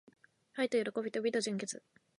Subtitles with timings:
[0.55, 1.83] 愛と喜びと美と純潔